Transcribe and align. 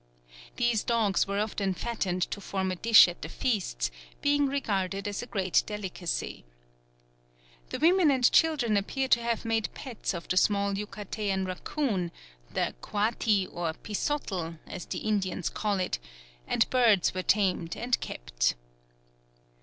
These 0.55 0.83
dogs 0.83 1.27
were 1.27 1.39
often 1.39 1.75
fattened 1.75 2.23
to 2.31 2.41
form 2.41 2.71
a 2.71 2.75
dish 2.75 3.07
at 3.07 3.21
the 3.21 3.29
feasts, 3.29 3.91
being 4.19 4.47
regarded 4.47 5.07
as 5.07 5.21
a 5.21 5.27
great 5.27 5.61
delicacy. 5.67 6.43
The 7.69 7.77
women 7.77 8.09
and 8.09 8.31
children 8.31 8.77
appear 8.77 9.07
to 9.09 9.21
have 9.21 9.45
made 9.45 9.71
pets 9.75 10.15
of 10.15 10.27
the 10.27 10.37
small 10.37 10.73
Yucatecan 10.73 11.45
racoon, 11.45 12.09
the 12.51 12.73
coati 12.81 13.45
or 13.45 13.73
pisotl, 13.73 14.57
as 14.65 14.87
the 14.87 14.97
Indians 14.97 15.49
call 15.51 15.79
it, 15.79 15.99
and 16.47 16.67
birds 16.71 17.13
were 17.13 17.21
tamed 17.21 17.77
and 17.77 17.99
kept. 17.99 18.55